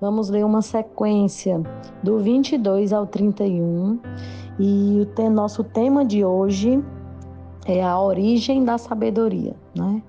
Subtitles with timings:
[0.00, 1.60] Vamos ler uma sequência
[2.02, 3.98] do 22 ao 31
[4.58, 6.82] e o nosso tema de hoje
[7.66, 10.02] é a origem da sabedoria, né?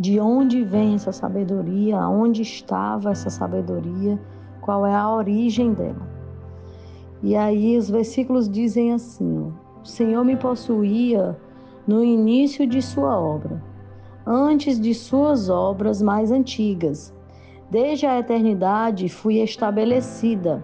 [0.00, 1.96] De onde vem essa sabedoria?
[2.08, 4.20] Onde estava essa sabedoria?
[4.60, 6.10] Qual é a origem dela?
[7.22, 11.38] E aí os versículos dizem assim: O Senhor me possuía
[11.86, 13.62] no início de sua obra,
[14.26, 17.14] antes de suas obras mais antigas
[17.68, 20.62] Desde a eternidade fui estabelecida,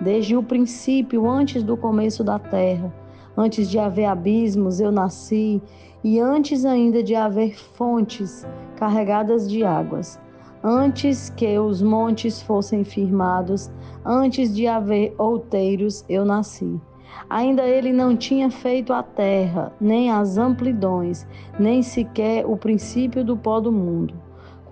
[0.00, 2.94] desde o princípio, antes do começo da terra.
[3.36, 5.60] Antes de haver abismos, eu nasci,
[6.04, 10.20] e antes ainda de haver fontes carregadas de águas.
[10.62, 13.68] Antes que os montes fossem firmados,
[14.04, 16.80] antes de haver outeiros, eu nasci.
[17.28, 21.26] Ainda ele não tinha feito a terra, nem as amplidões,
[21.58, 24.23] nem sequer o princípio do pó do mundo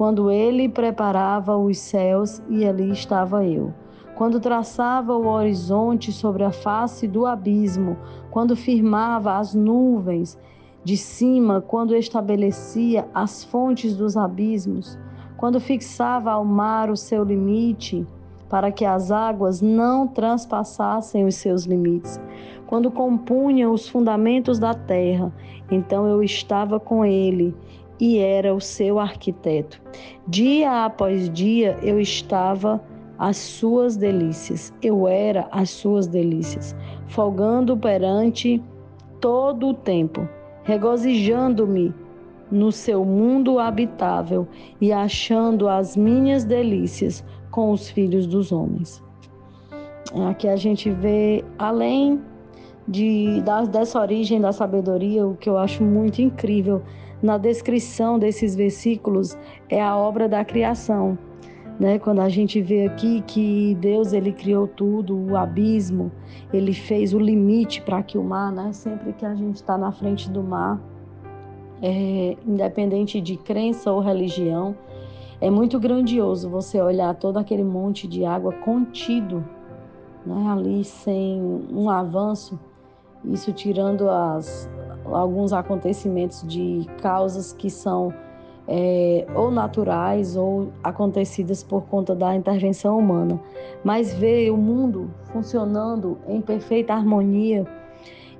[0.02, 3.72] quando ele preparava os céus e ali estava eu.
[4.16, 7.96] Quando traçava o horizonte sobre a face do abismo,
[8.28, 10.36] quando firmava as nuvens
[10.82, 14.98] de cima, quando estabelecia as fontes dos abismos,
[15.36, 18.04] quando fixava ao mar o seu limite,
[18.48, 22.20] para que as águas não transpassassem os seus limites.
[22.66, 25.32] Quando compunha os fundamentos da terra,
[25.70, 27.54] então eu estava com ele
[28.02, 29.80] e era o seu arquiteto.
[30.26, 32.82] Dia após dia eu estava
[33.16, 36.74] às suas delícias, eu era as suas delícias,
[37.06, 38.60] folgando perante
[39.20, 40.28] todo o tempo,
[40.64, 41.94] regozijando-me
[42.50, 44.48] no seu mundo habitável
[44.80, 49.00] e achando as minhas delícias com os filhos dos homens.
[50.28, 52.20] Aqui a gente vê, além
[52.88, 56.82] de, dessa origem da sabedoria, o que eu acho muito incrível
[57.22, 61.16] na descrição desses versículos é a obra da criação.
[61.78, 61.98] Né?
[61.98, 66.10] Quando a gente vê aqui que Deus ele criou tudo, o abismo,
[66.52, 68.72] ele fez o limite para que o mar, né?
[68.72, 70.80] sempre que a gente está na frente do mar,
[71.80, 74.76] é, independente de crença ou religião,
[75.40, 79.44] é muito grandioso você olhar todo aquele monte de água contido
[80.24, 80.48] né?
[80.50, 81.40] ali sem
[81.72, 82.58] um avanço,
[83.24, 84.70] isso tirando as,
[85.14, 88.12] alguns acontecimentos de causas que são
[88.68, 93.40] é, ou naturais ou acontecidas por conta da intervenção humana,
[93.84, 97.66] mas ver o mundo funcionando em perfeita harmonia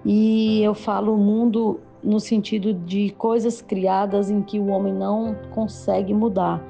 [0.05, 6.13] e eu falo mundo no sentido de coisas criadas em que o homem não consegue
[6.13, 6.63] mudar,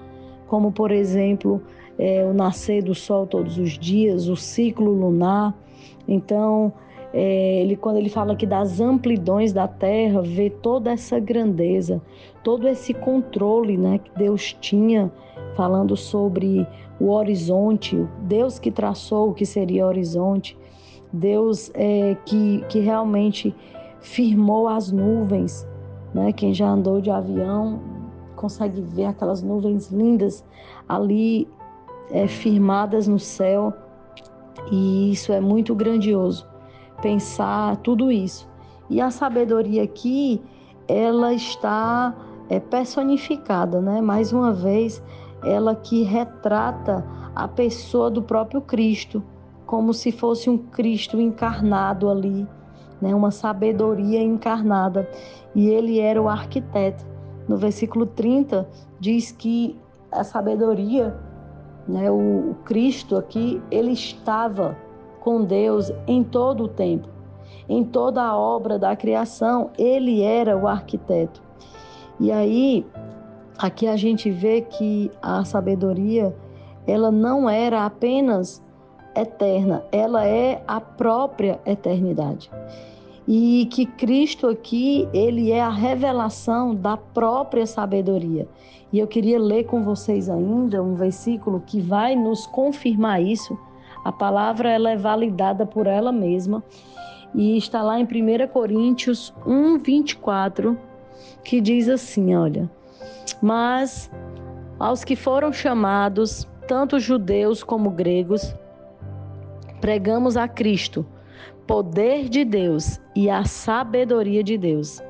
[0.47, 1.62] como por exemplo
[1.99, 5.55] é, o nascer do sol todos os dias, o ciclo lunar.
[6.07, 6.73] Então,
[7.12, 12.00] é, ele, quando ele fala aqui das amplidões da terra, vê toda essa grandeza,
[12.43, 15.12] todo esse controle né, que Deus tinha,
[15.55, 16.67] falando sobre
[16.99, 20.56] o horizonte, Deus que traçou o que seria horizonte,
[21.12, 23.55] Deus é, que, que realmente
[24.00, 25.69] firmou as nuvens.
[26.15, 26.33] Né?
[26.33, 27.81] Quem já andou de avião
[28.34, 30.43] consegue ver aquelas nuvens lindas
[30.89, 31.47] ali
[32.11, 33.73] é, firmadas no céu,
[34.71, 36.52] e isso é muito grandioso
[37.03, 38.49] pensar tudo isso.
[38.89, 40.41] E a sabedoria aqui,
[40.89, 42.15] ela está
[42.49, 44.01] é, personificada, né?
[44.01, 45.03] Mais uma vez,
[45.45, 47.05] ela que retrata
[47.35, 49.23] a pessoa do próprio Cristo,
[49.67, 52.47] como se fosse um Cristo encarnado ali,
[53.01, 53.15] né?
[53.15, 55.09] Uma sabedoria encarnada.
[55.55, 57.05] E ele era o arquiteto.
[57.49, 58.69] No versículo 30
[59.01, 59.77] diz que
[60.12, 61.17] a sabedoria,
[61.89, 64.77] né, o, o Cristo aqui, ele estava
[65.22, 67.09] com Deus em todo o tempo.
[67.69, 71.41] Em toda a obra da criação, ele era o arquiteto.
[72.19, 72.84] E aí,
[73.56, 76.34] aqui a gente vê que a sabedoria,
[76.87, 78.61] ela não era apenas
[79.15, 82.50] eterna, ela é a própria eternidade.
[83.27, 88.49] E que Cristo aqui, ele é a revelação da própria sabedoria.
[88.93, 93.56] E eu queria ler com vocês ainda um versículo que vai nos confirmar isso
[94.05, 96.62] a palavra ela é validada por ela mesma
[97.35, 100.79] e está lá em 1 Coríntios 1, 24,
[101.44, 102.71] que diz assim: olha,
[103.41, 104.11] mas
[104.79, 108.55] aos que foram chamados, tanto judeus como gregos,
[109.81, 111.06] pregamos a Cristo,
[111.67, 115.00] poder de Deus e a sabedoria de Deus.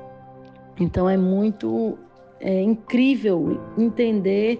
[0.79, 1.97] Então é muito
[2.39, 4.59] é, incrível entender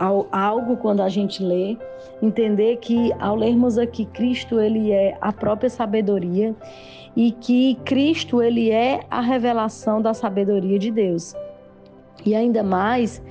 [0.00, 1.76] algo quando a gente lê,
[2.22, 6.54] entender que ao lermos aqui Cristo ele é a própria sabedoria
[7.14, 11.34] e que Cristo ele é a revelação da sabedoria de Deus.
[12.24, 13.22] E ainda mais,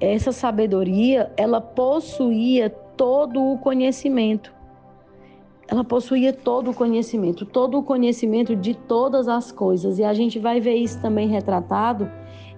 [0.00, 4.55] essa sabedoria, ela possuía todo o conhecimento.
[5.68, 9.98] Ela possuía todo o conhecimento, todo o conhecimento de todas as coisas.
[9.98, 12.08] E a gente vai ver isso também retratado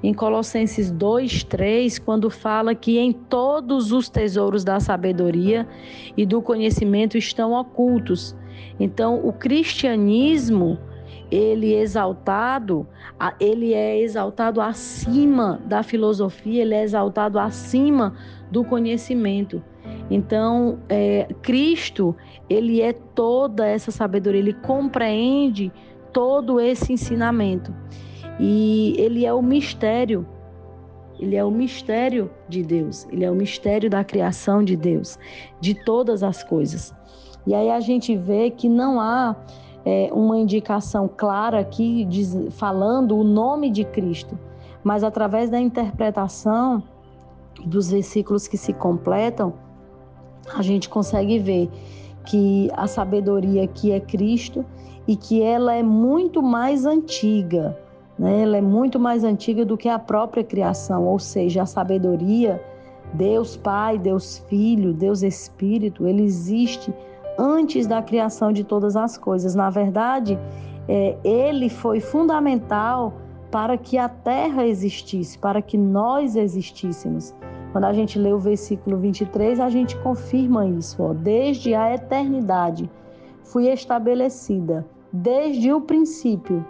[0.03, 5.67] em Colossenses 2, 3, quando fala que em todos os tesouros da sabedoria
[6.17, 8.37] e do conhecimento estão ocultos.
[8.79, 10.79] Então, o cristianismo,
[11.31, 12.87] ele é exaltado,
[13.41, 18.15] ele é exaltado acima da filosofia, ele é exaltado acima
[18.51, 19.63] do conhecimento.
[20.11, 22.17] Então, é, Cristo,
[22.49, 25.73] ele é toda essa sabedoria, ele compreende
[26.13, 27.75] todo esse ensinamento.
[28.41, 30.27] E ele é o mistério.
[31.19, 33.07] Ele é o mistério de Deus.
[33.11, 35.19] Ele é o mistério da criação de Deus,
[35.61, 36.95] de todas as coisas.
[37.47, 39.35] E aí a gente vê que não há
[39.85, 44.39] é, uma indicação clara aqui diz, falando o nome de Cristo,
[44.85, 46.83] mas através da interpretação
[47.65, 49.55] dos versículos que se completam,
[50.55, 51.71] a gente consegue ver
[52.25, 54.65] que a sabedoria aqui é Cristo
[55.07, 57.77] e que ela é muito mais antiga
[58.19, 58.43] né?
[58.43, 62.61] Ela é muito mais antiga do que a própria criação, ou seja, a sabedoria,
[63.15, 66.93] Deus Pai, Deus Filho, Deus Espírito, ele existe
[67.39, 69.55] antes da criação de todas as coisas.
[69.55, 70.37] Na verdade,
[70.89, 73.15] é, ele foi fundamental
[73.51, 77.35] para que a terra existisse, para que nós existíssemos.
[77.73, 81.03] Quando a gente lê o versículo 23, a gente confirma isso.
[81.03, 81.13] Ó.
[81.13, 82.91] Desde a eternidade
[83.43, 86.65] fui estabelecida, desde o princípio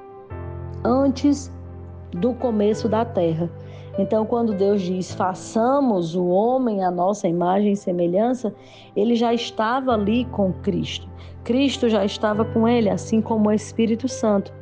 [0.84, 1.52] antes
[2.12, 3.50] do começo da terra.
[3.98, 8.54] Então, quando Deus diz façamos o homem a nossa imagem e semelhança,
[8.94, 11.08] ele já estava ali com Cristo.
[11.42, 14.52] Cristo já estava com ele, assim como o Espírito Santo.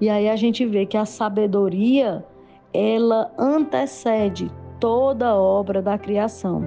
[0.00, 2.24] E aí a gente vê que a sabedoria,
[2.72, 4.50] ela antecede
[4.82, 6.66] toda a obra da criação.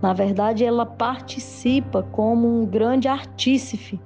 [0.00, 3.98] Na verdade, ela participa como um grande artífice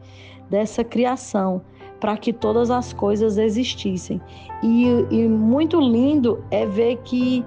[0.48, 1.60] dessa criação
[2.00, 4.18] para que todas as coisas existissem.
[4.62, 7.44] E, e, muito lindo é ver que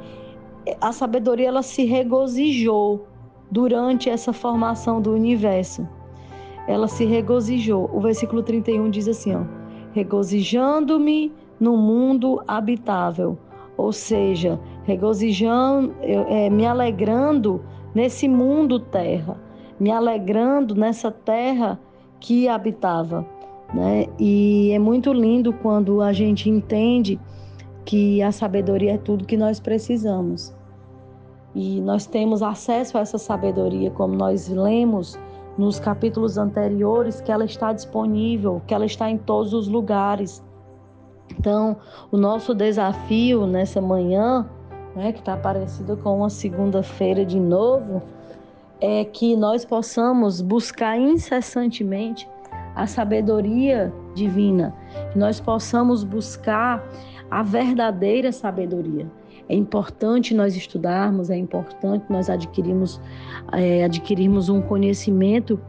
[0.79, 3.07] a sabedoria ela se regozijou
[3.49, 5.87] durante essa formação do universo.
[6.67, 7.89] Ela se regozijou.
[7.91, 9.41] O versículo 31 diz assim, ó:
[9.93, 13.35] regozijando-me no mundo habitável,
[13.75, 17.61] ou seja, regozijando, é, me alegrando
[17.93, 19.37] nesse mundo terra,
[19.77, 21.77] me alegrando nessa terra
[22.21, 23.25] que habitava.
[23.73, 24.05] Né?
[24.17, 27.19] E é muito lindo quando a gente entende
[27.83, 30.55] que a sabedoria é tudo que nós precisamos.
[31.53, 35.19] E nós temos acesso a essa sabedoria, como nós lemos
[35.57, 40.41] nos capítulos anteriores, que ela está disponível, que ela está em todos os lugares.
[41.37, 41.75] Então,
[42.09, 44.47] o nosso desafio nessa manhã,
[44.97, 48.01] né, que está parecido com uma segunda-feira de novo,
[48.81, 52.27] é que nós possamos buscar incessantemente
[52.75, 54.75] a sabedoria divina,
[55.11, 56.83] que nós possamos buscar
[57.29, 59.07] a verdadeira sabedoria.
[59.47, 62.99] É importante nós estudarmos, é importante nós adquirirmos,
[63.53, 65.59] é, adquirirmos um conhecimento,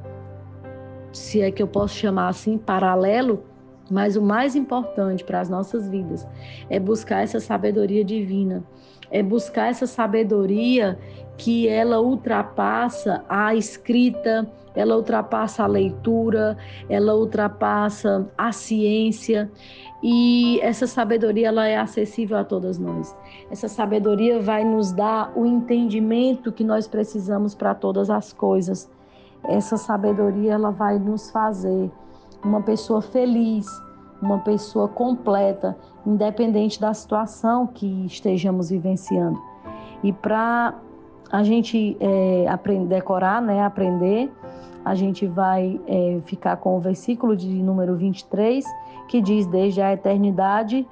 [1.12, 3.44] se é que eu posso chamar assim, paralelo,
[3.90, 6.26] mas o mais importante para as nossas vidas
[6.68, 8.62] é buscar essa sabedoria divina,
[9.10, 10.98] é buscar essa sabedoria
[11.36, 16.56] que ela ultrapassa a escrita, ela ultrapassa a leitura,
[16.88, 19.50] ela ultrapassa a ciência
[20.02, 23.16] e essa sabedoria ela é acessível a todas nós.
[23.50, 28.90] Essa sabedoria vai nos dar o entendimento que nós precisamos para todas as coisas.
[29.44, 31.90] Essa sabedoria ela vai nos fazer
[32.44, 33.66] uma pessoa feliz,
[34.20, 35.76] uma pessoa completa,
[36.06, 39.40] independente da situação que estejamos vivenciando.
[40.02, 40.74] E para
[41.30, 44.32] a gente é, aprender, decorar, né, aprender,
[44.84, 48.64] a gente vai é, ficar com o versículo de número 23,
[49.08, 50.86] que diz: Desde a eternidade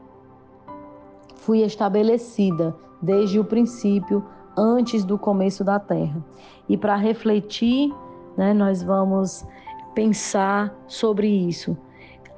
[1.37, 4.25] fui estabelecida, desde o princípio,
[4.57, 6.23] antes do começo da terra.
[6.69, 7.95] E para refletir,
[8.37, 9.47] né, nós vamos
[9.97, 11.77] pensar sobre isso.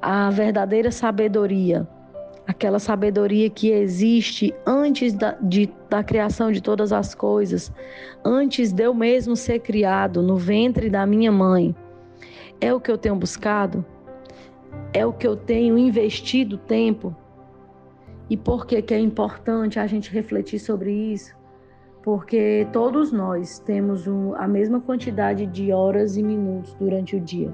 [0.00, 1.86] A verdadeira sabedoria
[2.48, 7.70] aquela sabedoria que existe antes da, de, da criação de todas as coisas,
[8.24, 11.76] antes de eu mesmo ser criado no ventre da minha mãe.
[12.58, 13.84] É o que eu tenho buscado?
[14.94, 17.14] É o que eu tenho investido tempo?
[18.30, 21.36] E por que, que é importante a gente refletir sobre isso?
[22.02, 27.52] Porque todos nós temos a mesma quantidade de horas e minutos durante o dia.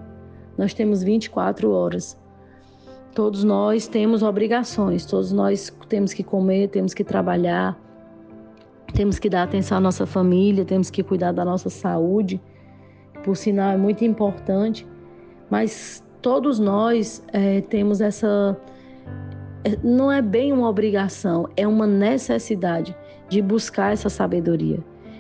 [0.56, 2.18] Nós temos 24 horas.
[3.14, 7.78] Todos nós temos obrigações, todos nós temos que comer, temos que trabalhar,
[8.92, 12.40] temos que dar atenção à nossa família, temos que cuidar da nossa saúde.
[13.22, 14.86] por sinal é muito importante,
[15.48, 18.56] mas todos nós é, temos essa.
[19.64, 22.94] É, não é bem uma obrigação, é uma necessidade
[23.28, 24.78] de buscar essa sabedoria,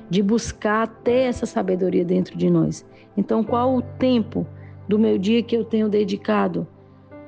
[0.08, 2.86] de buscar ter essa sabedoria dentro de nós.
[3.16, 4.46] Então, qual o tempo
[4.88, 6.66] do meu dia que eu tenho dedicado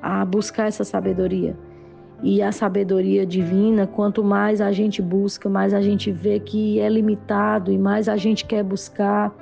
[0.03, 1.57] a buscar essa sabedoria?
[2.23, 6.89] E a sabedoria divina, quanto mais a gente busca, mais a gente vê que é
[6.89, 9.35] limitado e mais a gente quer buscar.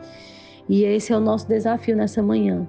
[0.68, 2.66] E esse é o nosso desafio nessa manhã.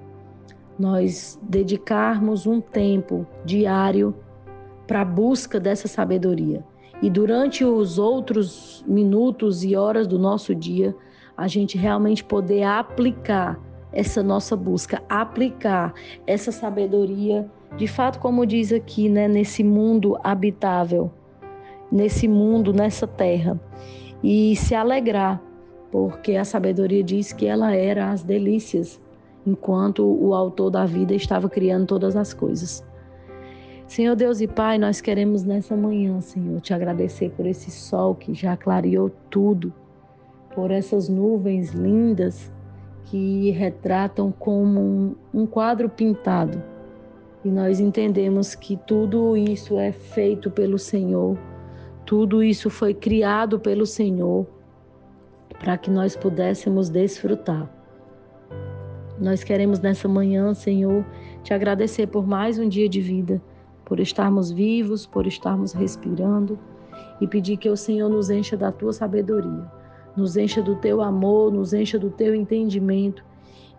[0.78, 4.14] Nós dedicarmos um tempo diário
[4.86, 6.62] para a busca dessa sabedoria.
[7.02, 10.94] E durante os outros minutos e horas do nosso dia,
[11.36, 13.60] a gente realmente poder aplicar
[13.92, 15.94] essa nossa busca, aplicar
[16.26, 21.10] essa sabedoria, de fato, como diz aqui, né, nesse mundo habitável,
[21.90, 23.60] nesse mundo, nessa terra,
[24.22, 25.40] e se alegrar,
[25.90, 29.00] porque a sabedoria diz que ela era as delícias,
[29.46, 32.85] enquanto o autor da vida estava criando todas as coisas.
[33.86, 38.34] Senhor Deus e Pai, nós queremos nessa manhã, Senhor, te agradecer por esse sol que
[38.34, 39.72] já clareou tudo,
[40.54, 42.52] por essas nuvens lindas
[43.04, 46.60] que retratam como um, quadro pintado.
[47.44, 51.38] E nós entendemos que tudo isso é feito pelo Senhor,
[52.04, 54.46] tudo isso foi criado pelo Senhor
[55.60, 57.70] para que nós pudéssemos desfrutar.
[59.18, 61.04] Nós queremos nessa manhã, Senhor,
[61.42, 63.40] te agradecer por mais um dia de vida,
[63.86, 66.58] por estarmos vivos, por estarmos respirando
[67.22, 69.66] e pedir que o Senhor nos encha da tua sabedoria
[70.16, 73.22] nos encha do teu amor, nos encha do teu entendimento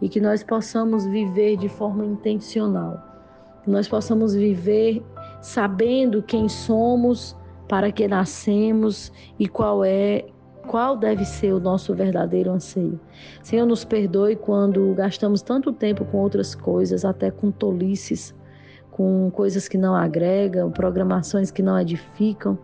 [0.02, 3.02] e que nós possamos viver de forma intencional.
[3.64, 5.04] Que nós possamos viver
[5.42, 7.36] sabendo quem somos,
[7.68, 10.26] para que nascemos e qual é
[10.68, 13.00] qual deve ser o nosso verdadeiro anseio.
[13.42, 18.36] Senhor, nos perdoe quando gastamos tanto tempo com outras coisas, até com tolices,
[18.98, 22.58] com coisas que não agregam, programações que não edificam.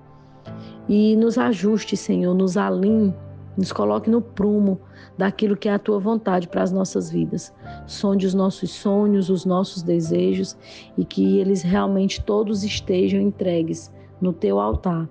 [0.89, 3.13] E nos ajuste, Senhor, nos alinhe
[3.57, 4.79] nos coloque no prumo
[5.17, 7.53] daquilo que é a tua vontade para as nossas vidas.
[7.85, 10.57] Sonde os nossos sonhos, os nossos desejos
[10.97, 15.07] e que eles realmente todos estejam entregues no teu altar.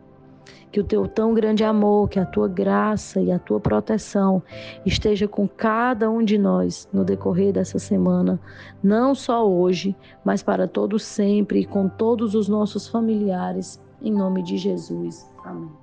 [0.71, 4.43] Que o teu tão grande amor, que a tua graça e a tua proteção
[4.87, 8.41] esteja com cada um de nós no decorrer dessa semana,
[8.83, 9.95] não só hoje,
[10.25, 15.31] mas para todos sempre e com todos os nossos familiares, em nome de Jesus.
[15.45, 15.82] Amém.